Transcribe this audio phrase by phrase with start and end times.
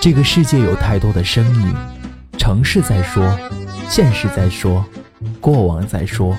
[0.00, 1.74] 这个世界有太多的声音，
[2.38, 3.36] 城市在说，
[3.88, 4.84] 现实在说，
[5.40, 6.36] 过往在说。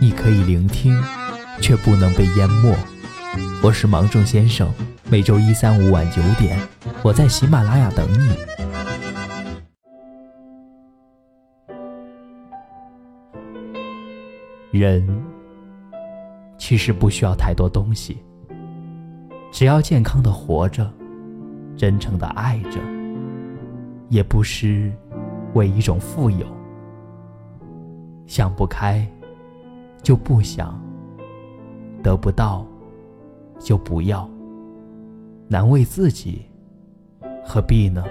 [0.00, 0.98] 你可以聆听，
[1.60, 2.74] 却不能被淹没。
[3.62, 4.72] 我是芒种先生，
[5.10, 6.58] 每周一、三、五晚九点，
[7.02, 8.34] 我在喜马拉雅等你。
[14.72, 15.06] 人
[16.56, 18.16] 其实不需要太多东西，
[19.52, 20.90] 只要健康的活着，
[21.80, 22.78] 真诚的爱着，
[24.10, 24.92] 也不失
[25.54, 26.46] 为一种富有。
[28.26, 29.08] 想不开。
[30.02, 30.78] 就不想，
[32.02, 32.66] 得不到，
[33.58, 34.28] 就不要。
[35.48, 36.42] 难为自己，
[37.42, 38.04] 何必呢？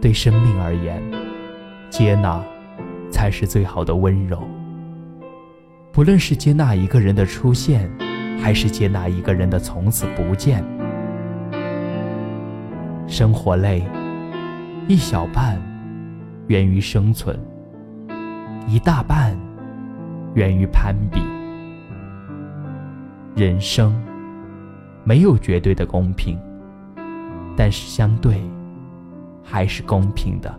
[0.00, 1.02] 对生命而言，
[1.90, 2.40] 接纳
[3.10, 4.42] 才是最好的温柔。
[5.92, 7.90] 不论是接纳一个人的出现，
[8.40, 10.64] 还是接纳一个人的从此不见。
[13.08, 13.82] 生活累，
[14.86, 15.60] 一小半
[16.46, 17.36] 源于生存，
[18.68, 19.36] 一大半。
[20.34, 21.20] 源于攀比，
[23.34, 23.98] 人生
[25.02, 26.38] 没有绝对的公平，
[27.56, 28.40] 但是相对
[29.42, 30.54] 还是公平的。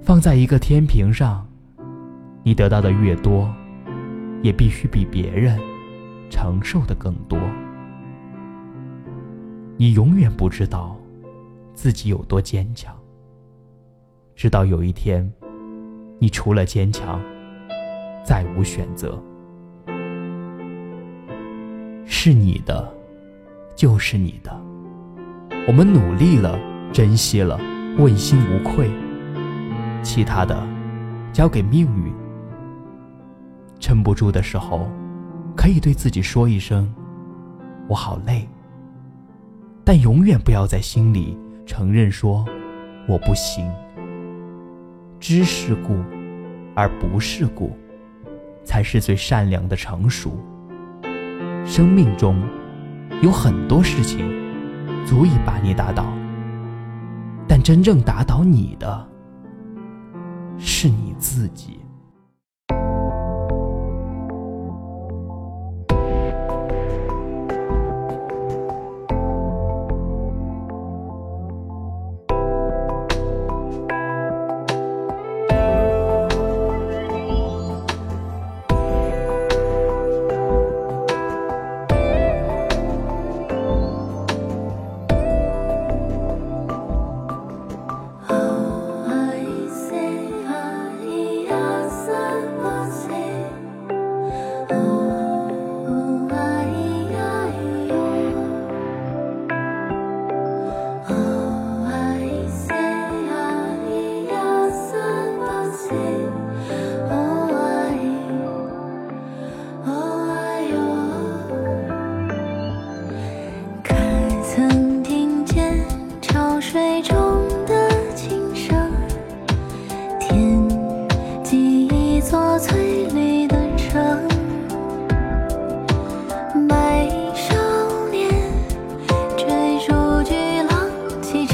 [0.00, 1.44] 放在一个天平上，
[2.44, 3.52] 你得到的越多，
[4.42, 5.58] 也必须比别人
[6.30, 7.38] 承受的更多。
[9.82, 10.96] 你永远不知道
[11.74, 12.96] 自己有多坚强，
[14.36, 15.28] 直到有一天，
[16.20, 17.20] 你除了坚强。
[18.24, 19.20] 再无选择，
[22.06, 22.94] 是你的，
[23.74, 24.56] 就是你的。
[25.66, 26.56] 我们努力了，
[26.92, 27.58] 珍惜了，
[27.98, 28.88] 问心无愧。
[30.00, 30.64] 其他的，
[31.32, 32.12] 交给命运。
[33.80, 34.88] 撑不住的时候，
[35.56, 36.88] 可以对自己说一声
[37.90, 38.48] ：“我好累。”
[39.84, 42.44] 但永远不要在心里承认说
[43.08, 43.70] ：“我不行。”
[45.20, 45.96] 知世故，
[46.74, 47.76] 而不是故。
[48.64, 50.38] 才是最善良的成熟。
[51.66, 52.40] 生命中
[53.20, 54.20] 有很多事情
[55.04, 56.06] 足以把你打倒，
[57.48, 59.08] 但真正打倒你的
[60.58, 61.80] 是你自己。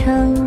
[0.08, 0.37] 嗯。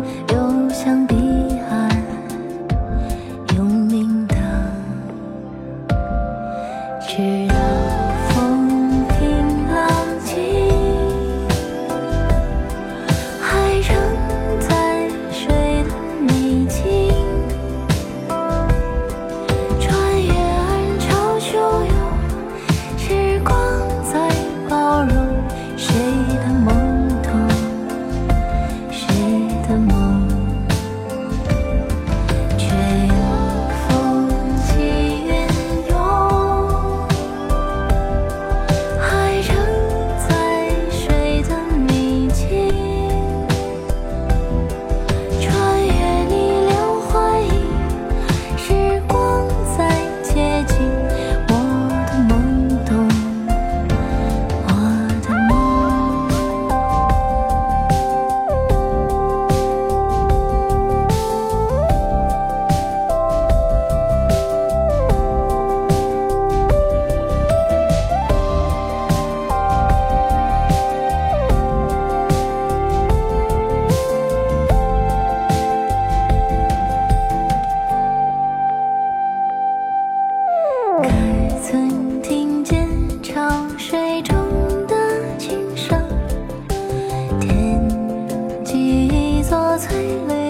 [89.82, 90.41] 催泪。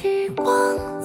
[0.00, 0.99] 时光。